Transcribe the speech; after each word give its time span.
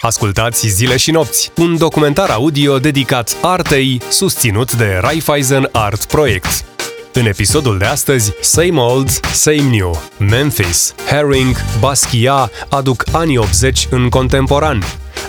Ascultați 0.00 0.68
Zile 0.68 0.96
și 0.96 1.10
Nopți, 1.10 1.50
un 1.56 1.76
documentar 1.76 2.30
audio 2.30 2.78
dedicat 2.78 3.36
artei, 3.42 4.00
susținut 4.08 4.72
de 4.72 4.98
Raiffeisen 5.00 5.68
Art 5.72 6.04
Project. 6.04 6.64
În 7.12 7.26
episodul 7.26 7.78
de 7.78 7.84
astăzi, 7.84 8.32
Same 8.40 8.80
Old, 8.80 9.08
Same 9.32 9.76
New, 9.76 10.02
Memphis, 10.18 10.94
Herring, 11.06 11.56
Basquiat 11.80 12.66
aduc 12.68 13.04
anii 13.12 13.38
80 13.38 13.86
în 13.90 14.08
contemporan. 14.08 14.82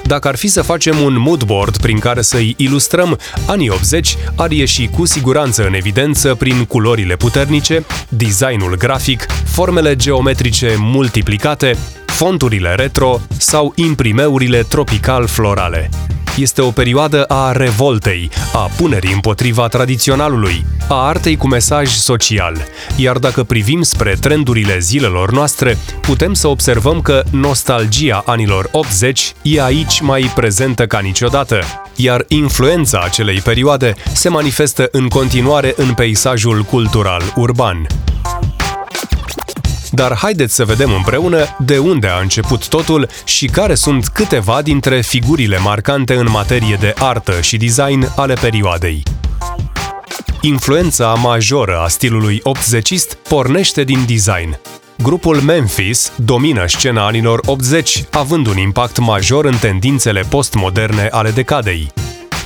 Dacă 0.03 0.27
ar 0.27 0.35
fi 0.35 0.47
să 0.47 0.61
facem 0.61 0.99
un 0.99 1.19
moodboard 1.19 1.77
prin 1.77 1.99
care 1.99 2.21
să-i 2.21 2.53
ilustrăm, 2.57 3.19
anii 3.47 3.69
80 3.69 4.17
ar 4.35 4.51
ieși 4.51 4.87
cu 4.87 5.05
siguranță 5.05 5.65
în 5.65 5.73
evidență 5.73 6.35
prin 6.35 6.65
culorile 6.65 7.15
puternice, 7.15 7.85
designul 8.09 8.75
grafic, 8.77 9.25
formele 9.45 9.95
geometrice 9.95 10.75
multiplicate, 10.79 11.77
fonturile 12.17 12.73
retro 12.75 13.19
sau 13.37 13.73
imprimeurile 13.75 14.63
tropical-florale. 14.63 15.89
Este 16.37 16.61
o 16.61 16.71
perioadă 16.71 17.23
a 17.23 17.51
revoltei, 17.51 18.29
a 18.53 18.69
punerii 18.77 19.13
împotriva 19.13 19.67
tradiționalului, 19.67 20.65
a 20.89 21.07
artei 21.07 21.37
cu 21.37 21.47
mesaj 21.47 21.89
social. 21.89 22.57
Iar 22.95 23.17
dacă 23.17 23.43
privim 23.43 23.81
spre 23.81 24.15
trendurile 24.21 24.79
zilelor 24.79 25.31
noastre, 25.31 25.77
putem 26.01 26.33
să 26.33 26.47
observăm 26.47 27.01
că 27.01 27.23
nostalgia 27.31 28.23
anilor 28.25 28.69
80 28.71 29.33
e 29.41 29.63
aici 29.63 29.99
mai 30.01 30.31
prezentă 30.35 30.87
ca 30.87 30.99
niciodată, 30.99 31.59
iar 31.95 32.25
influența 32.27 33.01
acelei 33.03 33.39
perioade 33.39 33.93
se 34.13 34.29
manifestă 34.29 34.87
în 34.91 35.07
continuare 35.07 35.73
în 35.75 35.93
peisajul 35.93 36.61
cultural 36.61 37.21
urban. 37.35 37.87
Dar 39.97 40.15
haideți 40.15 40.55
să 40.55 40.65
vedem 40.65 40.93
împreună 40.93 41.55
de 41.59 41.77
unde 41.77 42.07
a 42.07 42.19
început 42.19 42.67
totul 42.67 43.09
și 43.25 43.45
care 43.45 43.75
sunt 43.75 44.07
câteva 44.07 44.61
dintre 44.61 45.01
figurile 45.01 45.57
marcante 45.57 46.13
în 46.13 46.27
materie 46.31 46.77
de 46.79 46.93
artă 46.97 47.41
și 47.41 47.57
design 47.57 48.07
ale 48.15 48.33
perioadei. 48.33 49.03
Influența 50.41 51.13
majoră 51.13 51.79
a 51.83 51.87
stilului 51.87 52.39
80 52.43 52.93
pornește 53.29 53.83
din 53.83 53.99
design. 54.07 54.59
Grupul 54.97 55.35
Memphis 55.35 56.11
domină 56.15 56.67
scena 56.67 57.05
anilor 57.05 57.39
80, 57.45 58.03
având 58.11 58.47
un 58.47 58.57
impact 58.57 58.97
major 58.97 59.45
în 59.45 59.55
tendințele 59.59 60.21
postmoderne 60.29 61.07
ale 61.11 61.29
decadei 61.29 61.91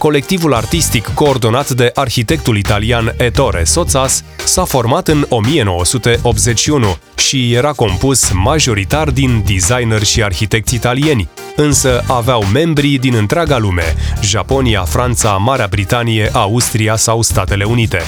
colectivul 0.02 0.54
artistic 0.54 1.14
coordonat 1.14 1.70
de 1.70 1.92
arhitectul 1.94 2.58
italian 2.58 3.14
Ettore 3.18 3.64
Sozzas 3.64 4.24
s-a 4.46 4.64
format 4.64 5.08
în 5.08 5.26
1981 5.30 6.98
și 7.18 7.54
era 7.54 7.72
compus 7.72 8.32
majoritar 8.32 9.10
din 9.10 9.44
designeri 9.46 10.06
și 10.06 10.24
arhitecți 10.24 10.76
italieni, 10.76 11.30
însă 11.56 12.04
aveau 12.08 12.44
membri 12.54 12.98
din 12.98 13.16
întreaga 13.16 13.58
lume, 13.58 13.96
Japonia, 14.22 14.82
Franța, 14.82 15.32
Marea 15.32 15.68
Britanie, 15.70 16.30
Austria 16.34 16.96
sau 16.96 17.22
Statele 17.22 17.64
Unite. 17.64 18.02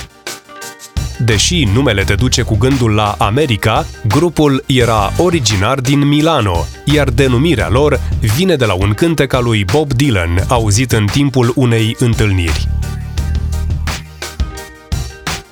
Deși 1.25 1.69
numele 1.73 2.03
te 2.03 2.15
duce 2.15 2.41
cu 2.41 2.57
gândul 2.57 2.91
la 2.91 3.15
America, 3.17 3.85
grupul 4.07 4.63
era 4.67 5.13
originar 5.17 5.79
din 5.79 6.07
Milano, 6.07 6.65
iar 6.85 7.09
denumirea 7.09 7.69
lor 7.69 7.99
vine 8.35 8.55
de 8.55 8.65
la 8.65 8.73
un 8.73 8.93
cântec 8.93 9.33
al 9.33 9.43
lui 9.43 9.65
Bob 9.65 9.93
Dylan, 9.93 10.43
auzit 10.47 10.91
în 10.91 11.05
timpul 11.05 11.51
unei 11.55 11.95
întâlniri. 11.99 12.67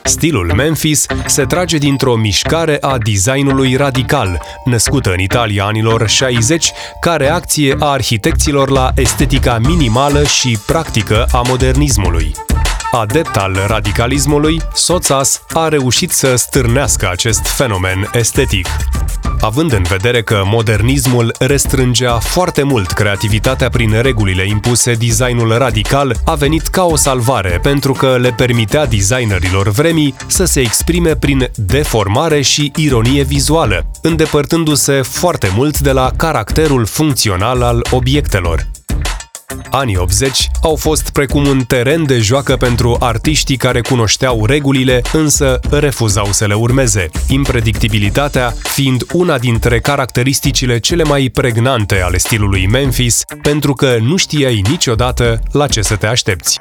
Stilul 0.04 0.54
Memphis 0.56 1.06
se 1.26 1.44
trage 1.44 1.78
dintr-o 1.78 2.16
mișcare 2.16 2.78
a 2.82 2.98
designului 2.98 3.76
radical, 3.76 4.42
născută 4.66 5.12
în 5.12 5.20
Italia 5.20 5.66
anilor 5.66 6.08
60, 6.08 6.72
ca 7.00 7.16
reacție 7.16 7.76
a 7.80 7.86
arhitecților 7.86 8.70
la 8.70 8.92
estetica 8.96 9.58
minimală 9.58 10.24
și 10.24 10.58
practică 10.66 11.26
a 11.32 11.42
modernismului. 11.48 12.32
Adept 12.92 13.36
al 13.36 13.58
radicalismului, 13.68 14.62
Soțas 14.74 15.44
a 15.54 15.68
reușit 15.68 16.12
să 16.12 16.36
stârnească 16.36 17.10
acest 17.10 17.48
fenomen 17.48 18.10
estetic. 18.14 18.68
Având 19.42 19.74
în 19.74 19.84
vedere 19.84 20.24
că 20.24 20.42
modernismul 20.46 21.36
restrângea 21.40 22.18
foarte 22.18 22.64
mult 22.64 22.92
creativitatea 22.92 23.70
prin 23.70 24.02
regulile 24.02 24.48
impuse, 24.48 24.94
designul 24.94 25.58
radical 25.58 26.16
a 26.26 26.36
venit 26.36 26.68
ca 26.68 26.84
o 26.84 26.96
salvare 26.96 27.60
pentru 27.62 27.94
că 27.94 28.18
le 28.18 28.34
permitea 28.38 28.86
designerilor 28.86 29.70
vremii 29.70 30.16
să 30.28 30.46
se 30.46 30.60
exprime 30.60 31.16
prin 31.16 31.50
deformare 31.56 32.42
și 32.42 32.72
ironie 32.76 33.24
vizuală, 33.24 33.86
îndepărtându-se 34.02 35.02
foarte 35.02 35.52
mult 35.56 35.80
de 35.80 35.92
la 35.92 36.12
caracterul 36.18 36.86
funcțional 36.86 37.62
al 37.62 37.82
obiectelor. 37.92 38.68
Anii 39.70 39.98
80 39.98 40.50
au 40.62 40.76
fost 40.76 41.10
precum 41.10 41.46
un 41.46 41.64
teren 41.64 42.06
de 42.06 42.20
joacă 42.20 42.56
pentru 42.56 42.96
artiștii 43.00 43.58
care 43.58 43.82
cunoșteau 43.82 44.46
regulile, 44.46 45.02
însă 45.14 45.60
refuzau 45.70 46.26
să 46.32 46.46
le 46.46 46.54
urmeze, 46.54 47.10
impredictibilitatea 47.28 48.54
fiind 48.64 49.04
una 49.14 49.38
dintre 49.38 49.80
caracteristicile 49.80 50.80
cele 50.80 51.04
mai 51.04 51.30
pregnante 51.34 52.02
ale 52.02 52.18
stilului 52.18 52.68
Memphis, 52.68 53.24
pentru 53.42 53.74
că 53.74 53.98
nu 54.02 54.16
știai 54.16 54.62
niciodată 54.70 55.40
la 55.52 55.68
ce 55.68 55.82
să 55.82 55.96
te 55.96 56.08
aștepți. 56.08 56.60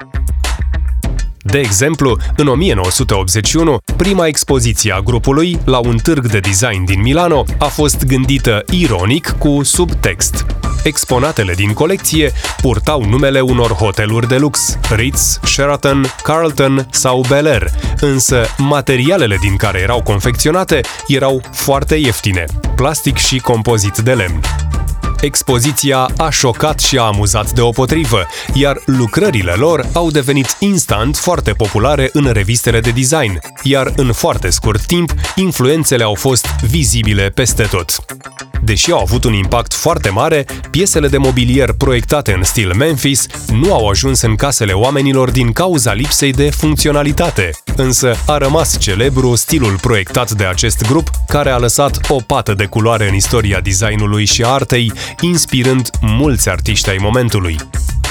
De 1.43 1.59
exemplu, 1.59 2.17
în 2.37 2.47
1981, 2.47 3.79
prima 3.97 4.27
expoziție 4.27 4.93
a 4.93 5.01
grupului 5.01 5.59
la 5.65 5.79
un 5.79 5.97
târg 5.97 6.27
de 6.27 6.39
design 6.39 6.85
din 6.85 7.01
Milano 7.01 7.45
a 7.59 7.65
fost 7.65 8.07
gândită 8.07 8.65
ironic 8.71 9.35
cu 9.39 9.63
subtext. 9.63 10.47
Exponatele 10.85 11.55
din 11.55 11.73
colecție 11.73 12.33
purtau 12.61 13.05
numele 13.05 13.41
unor 13.41 13.71
hoteluri 13.71 14.29
de 14.29 14.37
lux, 14.37 14.79
Ritz, 14.95 15.41
Sheraton, 15.43 16.15
Carlton 16.23 16.87
sau 16.91 17.25
Bel 17.29 17.47
Air, 17.47 17.71
însă 18.01 18.45
materialele 18.59 19.37
din 19.41 19.57
care 19.57 19.81
erau 19.81 20.03
confecționate 20.03 20.81
erau 21.07 21.43
foarte 21.53 21.95
ieftine, 21.95 22.45
plastic 22.77 23.17
și 23.17 23.39
compozit 23.39 23.97
de 23.97 24.13
lemn. 24.13 24.41
Expoziția 25.21 26.11
a 26.17 26.31
șocat 26.31 26.81
și 26.81 26.99
a 26.99 27.03
amuzat 27.03 27.53
deopotrivă, 27.53 28.27
iar 28.55 28.83
lucrările 28.87 29.53
lor 29.53 29.87
au 29.93 30.11
devenit 30.11 30.57
instant 30.59 31.17
foarte 31.17 31.53
populare 31.53 32.11
în 32.13 32.31
revistele 32.33 32.81
de 32.81 32.91
design, 32.91 33.41
iar 33.63 33.93
în 33.97 34.13
foarte 34.13 34.51
scurt 34.51 34.85
timp, 34.87 35.15
influențele 35.35 36.03
au 36.03 36.15
fost 36.15 36.47
vizibile 36.47 37.29
peste 37.29 37.63
tot. 37.63 38.05
Deși 38.63 38.91
au 38.91 39.01
avut 39.01 39.25
un 39.25 39.33
impact 39.33 39.75
foarte 39.75 40.09
mare, 40.09 40.47
piesele 40.71 41.09
de 41.09 41.17
mobilier 41.17 41.73
proiectate 41.73 42.33
în 42.33 42.43
stil 42.43 42.75
Memphis 42.75 43.27
nu 43.53 43.75
au 43.75 43.89
ajuns 43.89 44.21
în 44.21 44.35
casele 44.35 44.73
oamenilor 44.73 45.31
din 45.31 45.53
cauza 45.53 45.93
lipsei 45.93 46.33
de 46.33 46.51
funcționalitate. 46.51 47.51
Însă 47.77 48.17
a 48.27 48.37
rămas 48.39 48.79
celebru 48.79 49.35
stilul 49.35 49.79
proiectat 49.81 50.31
de 50.31 50.45
acest 50.45 50.87
grup, 50.87 51.11
care 51.27 51.51
a 51.51 51.59
lăsat 51.59 51.99
o 52.09 52.17
pată 52.27 52.55
de 52.55 52.65
culoare 52.65 53.09
în 53.09 53.15
istoria 53.15 53.61
designului 53.61 54.25
și 54.25 54.45
artei, 54.45 54.93
inspirând 55.21 55.91
mulți 56.01 56.49
artiști 56.49 56.91
ai 56.91 56.99
momentului. 57.01 57.57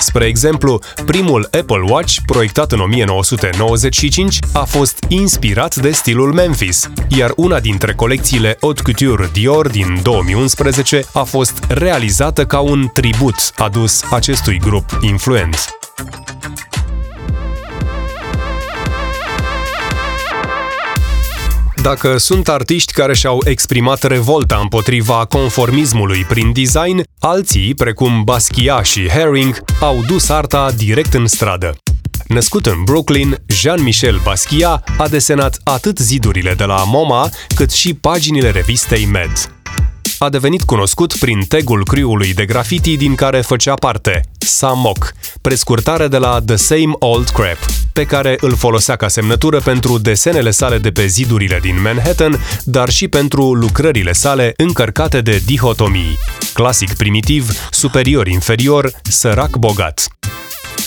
Spre 0.09 0.25
exemplu, 0.25 0.80
primul 1.06 1.44
Apple 1.44 1.84
Watch, 1.90 2.16
proiectat 2.25 2.72
în 2.72 2.80
1995, 2.80 4.40
a 4.53 4.64
fost 4.64 5.06
inspirat 5.08 5.75
de 5.75 5.92
stilul 5.92 6.34
Memphis, 6.34 6.90
iar 7.08 7.34
una 7.36 7.59
dintre 7.59 7.94
colecțiile 7.94 8.58
Haute 8.62 8.81
Couture 8.81 9.30
Dior 9.34 9.68
din 9.68 10.00
2011 10.03 11.06
a 11.14 11.24
fost 11.24 11.64
realizată 11.68 12.46
ca 12.46 12.59
un 12.59 12.88
tribut 12.94 13.36
adus 13.58 14.03
acestui 14.12 14.59
grup 14.59 15.00
influent. 15.02 15.69
Dacă 21.81 22.17
sunt 22.17 22.47
artiști 22.47 22.94
care 22.94 23.16
și-au 23.16 23.41
exprimat 23.45 24.03
revolta 24.03 24.59
împotriva 24.62 25.25
conformismului 25.25 26.23
prin 26.23 26.53
design, 26.53 27.03
alții, 27.19 27.73
precum 27.73 28.24
Basquiat 28.24 28.86
și 28.86 29.07
Herring, 29.07 29.63
au 29.80 30.04
dus 30.07 30.30
arta 30.30 30.71
direct 30.71 31.13
în 31.13 31.27
stradă. 31.27 31.77
Născut 32.27 32.65
în 32.65 32.83
Brooklyn, 32.83 33.38
Jean-Michel 33.48 34.19
Basquiat 34.24 34.89
a 34.98 35.07
desenat 35.07 35.59
atât 35.63 35.98
zidurile 35.98 36.54
de 36.54 36.63
la 36.63 36.83
MoMA, 36.83 37.30
cât 37.56 37.71
și 37.71 37.94
paginile 37.94 38.50
revistei 38.50 39.06
Med 39.06 39.31
a 40.19 40.30
devenit 40.30 40.63
cunoscut 40.63 41.13
prin 41.18 41.42
tagul 41.48 41.83
crew-ului 41.83 42.33
de 42.33 42.45
graffiti 42.45 42.98
din 42.98 43.15
care 43.15 43.42
făcea 43.42 43.74
parte, 43.74 44.21
Samok, 44.38 45.13
prescurtare 45.42 46.07
de 46.07 46.18
la 46.18 46.39
The 46.45 46.56
Same 46.56 46.92
Old 47.00 47.30
Crap, 47.30 47.57
pe 47.94 48.03
care 48.03 48.38
îl 48.39 48.56
folosea 48.56 48.95
ca 48.95 49.07
semnătură 49.07 49.59
pentru 49.59 49.97
desenele 49.97 50.51
sale 50.51 50.77
de 50.77 50.91
pe 50.91 51.06
zidurile 51.06 51.59
din 51.62 51.81
Manhattan, 51.81 52.44
dar 52.63 52.89
și 52.89 53.07
pentru 53.07 53.53
lucrările 53.53 54.12
sale 54.12 54.53
încărcate 54.57 55.21
de 55.21 55.41
dihotomii. 55.45 56.18
Clasic 56.53 56.94
primitiv, 56.94 57.51
superior-inferior, 57.71 58.91
sărac-bogat. 59.03 60.07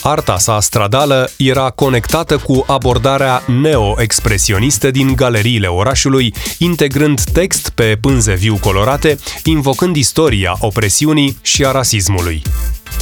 Arta 0.02 0.38
sa 0.38 0.60
stradală 0.60 1.30
era 1.36 1.70
conectată 1.70 2.38
cu 2.38 2.64
abordarea 2.66 3.42
neo-expresionistă 3.46 4.90
din 4.90 5.14
galeriile 5.14 5.66
orașului, 5.66 6.34
integrând 6.58 7.20
text 7.20 7.68
pe 7.68 7.98
pânze 8.00 8.34
viu 8.34 8.56
colorate, 8.60 9.18
invocând 9.44 9.96
istoria 9.96 10.56
opresiunii 10.60 11.36
și 11.42 11.64
a 11.64 11.70
rasismului. 11.70 12.42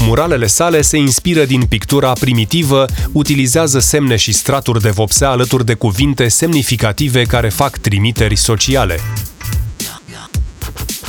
Muralele 0.02 0.46
sale 0.46 0.80
se 0.80 0.96
inspiră 0.96 1.44
din 1.44 1.62
pictura 1.62 2.12
primitivă, 2.12 2.84
utilizează 3.12 3.78
semne 3.78 4.16
și 4.16 4.32
straturi 4.32 4.80
de 4.80 4.90
vopsea 4.90 5.30
alături 5.30 5.64
de 5.64 5.74
cuvinte 5.74 6.28
semnificative 6.28 7.22
care 7.22 7.48
fac 7.48 7.76
trimiteri 7.78 8.36
sociale. 8.36 9.00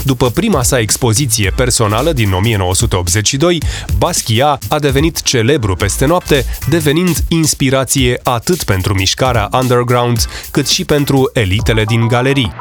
După 0.03 0.29
prima 0.29 0.63
sa 0.63 0.79
expoziție 0.79 1.53
personală 1.55 2.13
din 2.13 2.31
1982, 2.31 3.61
Basquiat 3.97 4.63
a 4.69 4.79
devenit 4.79 5.21
celebru 5.21 5.75
peste 5.75 6.05
noapte, 6.05 6.45
devenind 6.69 7.17
inspirație 7.27 8.19
atât 8.23 8.63
pentru 8.63 8.93
mișcarea 8.93 9.49
underground, 9.51 10.25
cât 10.51 10.67
și 10.67 10.85
pentru 10.85 11.29
elitele 11.33 11.83
din 11.83 12.07
galerii. 12.07 12.51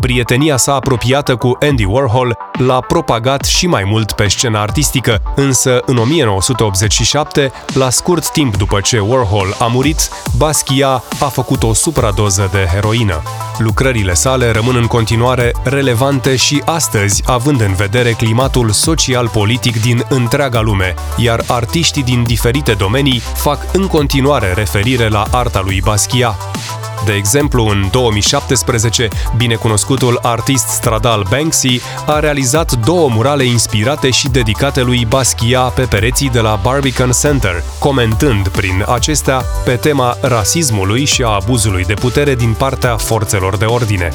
Prietenia 0.00 0.56
sa 0.56 0.74
apropiată 0.74 1.36
cu 1.36 1.56
Andy 1.60 1.84
Warhol 1.84 2.36
l-a 2.58 2.80
propagat 2.80 3.44
și 3.44 3.66
mai 3.66 3.84
mult 3.84 4.12
pe 4.12 4.28
scena 4.28 4.60
artistică, 4.60 5.22
însă 5.36 5.82
în 5.86 5.96
1987, 5.96 7.52
la 7.74 7.90
scurt 7.90 8.30
timp 8.30 8.56
după 8.56 8.80
ce 8.80 8.98
Warhol 8.98 9.56
a 9.58 9.66
murit, 9.66 10.10
Basquiat 10.36 11.04
a 11.20 11.24
făcut 11.24 11.62
o 11.62 11.72
supradoză 11.72 12.48
de 12.52 12.68
heroină. 12.72 13.22
Lucrările 13.58 14.14
sale 14.14 14.50
rămân 14.50 14.76
în 14.76 14.86
continuare 14.86 15.52
relevante 15.62 16.36
și 16.36 16.62
astăzi, 16.64 17.22
având 17.26 17.60
în 17.60 17.74
vedere 17.74 18.10
climatul 18.10 18.70
social-politic 18.70 19.80
din 19.80 20.04
întreaga 20.08 20.60
lume, 20.60 20.94
iar 21.16 21.44
artiștii 21.46 22.02
din 22.02 22.22
diferite 22.22 22.72
domenii 22.72 23.22
fac 23.34 23.58
în 23.72 23.86
continuare 23.86 24.52
referire 24.52 25.08
la 25.08 25.24
arta 25.30 25.60
lui 25.64 25.80
Basquiat. 25.84 26.58
De 27.04 27.12
exemplu, 27.12 27.66
în 27.66 27.88
2017, 27.90 29.08
binecunoscutul 29.36 30.18
artist 30.22 30.68
stradal 30.68 31.26
Banksy 31.30 31.80
a 32.06 32.18
realizat 32.18 32.72
două 32.72 33.08
murale 33.08 33.44
inspirate 33.44 34.10
și 34.10 34.28
dedicate 34.28 34.82
lui 34.82 35.06
Basquiat 35.08 35.74
pe 35.74 35.82
pereții 35.82 36.30
de 36.30 36.40
la 36.40 36.58
Barbican 36.62 37.10
Center, 37.10 37.62
comentând 37.78 38.48
prin 38.48 38.84
acestea 38.88 39.44
pe 39.64 39.76
tema 39.76 40.16
rasismului 40.20 41.04
și 41.04 41.22
a 41.22 41.38
abuzului 41.42 41.84
de 41.84 41.94
putere 41.94 42.34
din 42.34 42.54
partea 42.58 42.96
forțelor 42.96 43.56
de 43.56 43.64
ordine. 43.64 44.12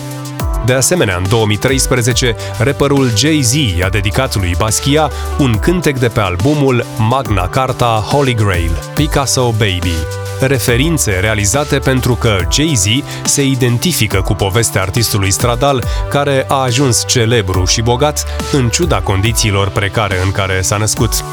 De 0.66 0.74
asemenea, 0.74 1.18
în 1.18 1.30
2013, 1.30 2.36
rapperul 2.58 3.12
Jay-Z 3.18 3.54
a 3.84 3.90
dedicat 3.90 4.36
lui 4.36 4.56
Basquiat 4.58 5.14
un 5.40 5.58
cântec 5.60 6.00
de 6.00 6.08
pe 6.08 6.20
albumul 6.20 6.86
Magna 6.98 7.48
Carta 7.48 8.04
Holy 8.12 8.34
Grail, 8.34 8.72
Picasso 8.96 9.52
Baby 9.52 9.96
referințe 10.48 11.12
realizate 11.12 11.80
pentru 11.80 12.16
că 12.16 12.38
Jay-Z 12.52 12.86
se 13.24 13.44
identifică 13.46 14.22
cu 14.22 14.34
povestea 14.34 14.82
artistului 14.82 15.32
stradal 15.32 15.84
care 16.10 16.46
a 16.48 16.56
ajuns 16.56 17.04
celebru 17.08 17.66
și 17.66 17.82
bogat 17.82 18.26
în 18.52 18.70
ciuda 18.70 19.02
condițiilor 19.02 19.70
precare 19.70 20.16
în 20.24 20.32
care 20.32 20.62
s-a 20.62 20.78
născut. 20.78 21.24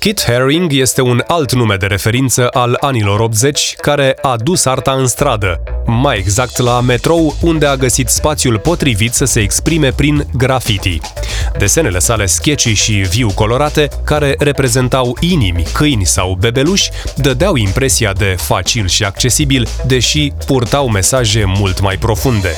Kit 0.00 0.22
Haring 0.26 0.72
este 0.72 1.00
un 1.00 1.22
alt 1.26 1.52
nume 1.52 1.76
de 1.76 1.86
referință 1.86 2.48
al 2.48 2.76
anilor 2.80 3.20
80 3.20 3.74
care 3.80 4.16
a 4.22 4.36
dus 4.36 4.64
arta 4.64 4.92
în 4.92 5.06
stradă, 5.06 5.62
mai 5.86 6.18
exact 6.18 6.58
la 6.58 6.80
metrou, 6.80 7.36
unde 7.40 7.66
a 7.66 7.76
găsit 7.76 8.08
spațiul 8.08 8.58
potrivit 8.58 9.12
să 9.12 9.24
se 9.24 9.40
exprime 9.40 9.92
prin 9.92 10.26
graffiti. 10.36 10.98
Desenele 11.58 11.98
sale 11.98 12.26
sketchy 12.26 12.72
și 12.72 12.92
viu 12.92 13.30
colorate, 13.34 13.88
care 14.04 14.34
reprezentau 14.38 15.16
inimi, 15.20 15.66
câini 15.72 16.06
sau 16.06 16.36
bebeluși, 16.40 16.90
dădeau 17.16 17.56
impresia 17.56 18.12
de 18.12 18.34
facil 18.38 18.88
și 18.88 19.04
accesibil, 19.04 19.68
deși 19.86 20.32
purtau 20.46 20.88
mesaje 20.88 21.44
mult 21.46 21.80
mai 21.80 21.96
profunde. 21.96 22.50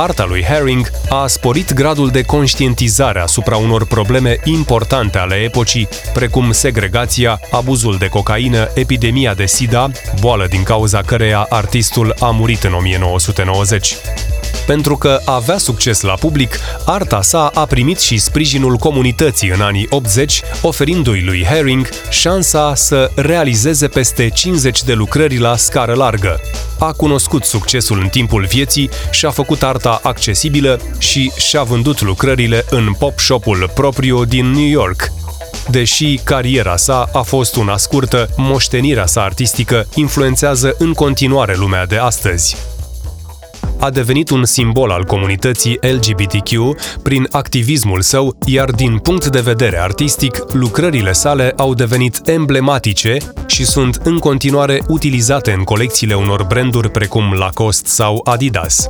Arta 0.00 0.24
lui 0.24 0.42
Herring 0.42 0.90
a 1.08 1.26
sporit 1.26 1.72
gradul 1.72 2.08
de 2.08 2.22
conștientizare 2.22 3.20
asupra 3.20 3.56
unor 3.56 3.86
probleme 3.86 4.36
importante 4.44 5.18
ale 5.18 5.34
epocii, 5.34 5.88
precum 6.12 6.50
segregația, 6.50 7.40
abuzul 7.50 7.96
de 7.96 8.06
cocaină, 8.06 8.68
epidemia 8.74 9.34
de 9.34 9.46
SIDA, 9.46 9.90
boală 10.20 10.46
din 10.46 10.62
cauza 10.62 11.02
căreia 11.02 11.46
artistul 11.48 12.14
a 12.20 12.30
murit 12.30 12.62
în 12.62 12.72
1990. 12.72 13.94
Pentru 14.66 14.96
că 14.96 15.20
avea 15.24 15.58
succes 15.58 16.00
la 16.00 16.12
public, 16.12 16.58
arta 16.84 17.22
sa 17.22 17.50
a 17.54 17.64
primit 17.64 17.98
și 17.98 18.18
sprijinul 18.18 18.76
comunității 18.76 19.48
în 19.48 19.60
anii 19.60 19.86
80, 19.90 20.42
oferindu-i 20.62 21.22
lui 21.24 21.44
Herring 21.44 21.88
șansa 22.10 22.74
să 22.74 23.10
realizeze 23.14 23.88
peste 23.88 24.28
50 24.28 24.82
de 24.82 24.92
lucrări 24.92 25.38
la 25.38 25.56
scară 25.56 25.94
largă. 25.94 26.40
A 26.78 26.92
cunoscut 26.92 27.44
succesul 27.44 28.00
în 28.00 28.08
timpul 28.08 28.44
vieții 28.44 28.90
și 29.10 29.26
a 29.26 29.30
făcut 29.30 29.62
arta 29.62 30.00
accesibilă 30.02 30.80
și 30.98 31.32
și-a 31.36 31.62
vândut 31.62 32.00
lucrările 32.00 32.64
în 32.70 32.92
pop 32.98 33.18
shop-ul 33.18 33.70
propriu 33.74 34.24
din 34.24 34.50
New 34.50 34.68
York, 34.68 35.12
Deși 35.70 36.20
cariera 36.24 36.76
sa 36.76 37.08
a 37.12 37.22
fost 37.22 37.56
una 37.56 37.76
scurtă, 37.76 38.28
moștenirea 38.36 39.06
sa 39.06 39.22
artistică 39.22 39.86
influențează 39.94 40.74
în 40.78 40.92
continuare 40.92 41.54
lumea 41.56 41.86
de 41.86 41.96
astăzi 41.96 42.56
a 43.78 43.90
devenit 43.90 44.30
un 44.30 44.44
simbol 44.44 44.90
al 44.90 45.04
comunității 45.04 45.78
LGBTQ 45.80 46.50
prin 47.02 47.28
activismul 47.30 48.00
său, 48.00 48.36
iar 48.46 48.70
din 48.70 48.98
punct 48.98 49.26
de 49.26 49.40
vedere 49.40 49.80
artistic, 49.80 50.52
lucrările 50.52 51.12
sale 51.12 51.52
au 51.56 51.74
devenit 51.74 52.20
emblematice 52.28 53.16
și 53.46 53.64
sunt 53.64 54.00
în 54.04 54.18
continuare 54.18 54.82
utilizate 54.88 55.52
în 55.52 55.62
colecțiile 55.62 56.14
unor 56.14 56.44
branduri 56.44 56.90
precum 56.90 57.32
Lacoste 57.32 57.88
sau 57.88 58.20
Adidas. 58.24 58.86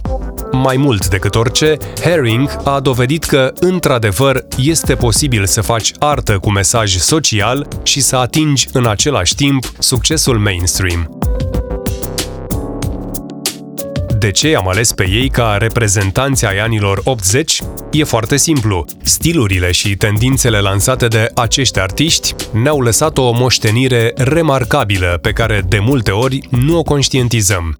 Mai 0.52 0.76
mult 0.76 1.08
decât 1.08 1.34
orice, 1.34 1.76
Herring 2.00 2.60
a 2.64 2.80
dovedit 2.80 3.24
că, 3.24 3.52
într-adevăr, 3.60 4.44
este 4.56 4.94
posibil 4.94 5.46
să 5.46 5.60
faci 5.60 5.92
artă 5.98 6.38
cu 6.38 6.50
mesaj 6.50 6.96
social 6.96 7.68
și 7.82 8.00
să 8.00 8.16
atingi 8.16 8.68
în 8.72 8.86
același 8.86 9.34
timp 9.34 9.72
succesul 9.78 10.38
mainstream. 10.38 11.18
De 14.18 14.30
ce 14.30 14.56
am 14.56 14.68
ales 14.68 14.92
pe 14.92 15.08
ei 15.08 15.28
ca 15.28 15.56
reprezentanți 15.58 16.46
ai 16.46 16.58
anilor 16.58 17.00
80? 17.04 17.60
E 17.92 18.04
foarte 18.04 18.36
simplu. 18.36 18.84
Stilurile 19.02 19.70
și 19.70 19.96
tendințele 19.96 20.58
lansate 20.58 21.06
de 21.08 21.30
acești 21.34 21.80
artiști 21.80 22.34
ne-au 22.52 22.80
lăsat 22.80 23.18
o 23.18 23.30
moștenire 23.32 24.12
remarcabilă 24.16 25.18
pe 25.22 25.32
care 25.32 25.62
de 25.68 25.78
multe 25.78 26.10
ori 26.10 26.40
nu 26.50 26.78
o 26.78 26.82
conștientizăm. 26.82 27.78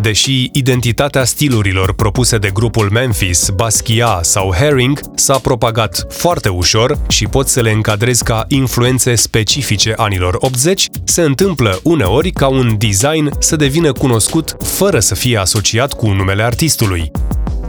Deși 0.00 0.48
identitatea 0.52 1.24
stilurilor 1.24 1.94
propuse 1.94 2.38
de 2.38 2.50
grupul 2.52 2.90
Memphis, 2.90 3.48
Basquiat 3.48 4.24
sau 4.24 4.52
Herring 4.52 5.00
s-a 5.14 5.38
propagat 5.38 6.06
foarte 6.08 6.48
ușor 6.48 6.98
și 7.08 7.26
pot 7.26 7.48
să 7.48 7.60
le 7.60 7.70
încadrez 7.70 8.18
ca 8.18 8.44
influențe 8.48 9.14
specifice 9.14 9.92
anilor 9.96 10.36
80, 10.38 10.88
se 11.04 11.22
întâmplă 11.22 11.80
uneori 11.82 12.30
ca 12.30 12.48
un 12.48 12.74
design 12.78 13.30
să 13.38 13.56
devină 13.56 13.92
cunoscut 13.92 14.56
fără 14.62 14.98
să 14.98 15.14
fie 15.14 15.36
asociat 15.36 15.92
cu 15.92 16.06
numele 16.06 16.42
artistului. 16.42 17.10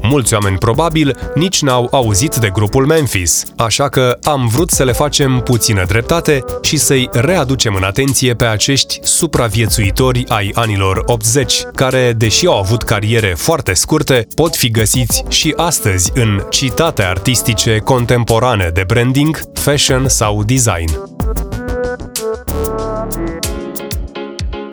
Mulți 0.10 0.34
oameni 0.34 0.58
probabil 0.58 1.32
nici 1.36 1.62
n-au 1.62 1.88
auzit 1.92 2.36
de 2.36 2.50
grupul 2.50 2.86
Memphis, 2.86 3.44
așa 3.58 3.90
că 3.90 4.18
am 4.24 4.48
vrut 4.48 4.70
să 4.70 4.84
le 4.84 4.92
facem 4.92 5.42
puțină 5.44 5.86
dreptate 5.86 6.44
și 6.62 6.78
să-i 6.78 7.10
readucem 7.12 7.76
în 7.76 7.84
atenție 7.84 8.34
pe 8.34 8.46
acești 8.46 9.00
supraviețuitori 9.04 10.24
ai 10.28 10.52
anilor 10.54 11.04
80, 11.06 11.64
care, 11.76 12.14
deși 12.18 12.48
au 12.48 12.60
avut 12.60 12.84
cariere 12.84 13.34
foarte 13.38 13.74
scurte, 13.74 14.28
pot 14.36 14.56
fi 14.56 14.72
găsiți 14.72 15.24
și 15.30 15.54
astăzi 15.58 16.12
în 16.16 16.44
citate 16.50 17.04
artistice 17.04 17.78
contemporane 17.78 18.70
de 18.74 18.84
branding, 18.88 19.40
fashion 19.54 20.08
sau 20.08 20.44
design. 20.44 21.00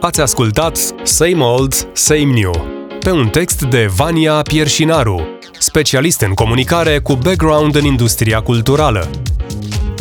Ați 0.01 0.21
ascultat 0.21 0.79
Same 1.03 1.45
Old, 1.45 1.89
Same 1.93 2.41
New 2.41 2.82
pe 3.03 3.11
un 3.11 3.29
text 3.29 3.63
de 3.63 3.87
Vania 3.95 4.43
Pierșinaru, 4.43 5.29
specialist 5.59 6.21
în 6.21 6.33
comunicare 6.33 6.99
cu 6.99 7.15
background 7.15 7.75
în 7.75 7.85
industria 7.85 8.41
culturală. 8.41 9.11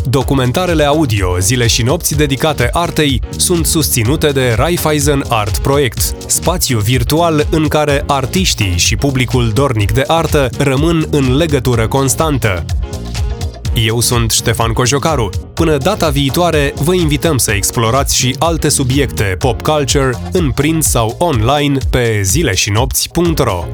Documentarele 0.10 0.84
audio 0.84 1.40
Zile 1.40 1.68
și 1.68 1.84
nopți 1.84 2.16
dedicate 2.16 2.70
artei 2.72 3.22
sunt 3.30 3.66
susținute 3.66 4.30
de 4.30 4.54
Raiffeisen 4.58 5.24
Art 5.30 5.58
Project, 5.58 6.00
spațiu 6.28 6.80
virtual 6.80 7.48
în 7.50 7.68
care 7.68 8.04
artiștii 8.08 8.78
și 8.78 8.96
publicul 8.96 9.52
dornic 9.54 9.92
de 9.92 10.04
artă 10.08 10.50
rămân 10.58 11.08
în 11.12 11.36
legătură 11.36 11.88
constantă. 11.88 12.66
Eu 13.74 14.00
sunt 14.00 14.32
Ștefan 14.32 14.74
Cojocaru. 14.74 15.30
Până 15.54 15.78
data 15.78 16.10
viitoare, 16.10 16.74
vă 16.76 16.94
invităm 16.94 17.38
să 17.38 17.52
explorați 17.52 18.18
și 18.18 18.36
alte 18.40 18.70
subiecte 18.70 19.36
pop 19.40 19.62
culture 19.62 20.12
în 20.32 20.52
print 20.52 20.84
sau 20.84 21.16
online 21.20 21.78
pe 21.90 22.22
zileșinopți.ro. 22.24 23.66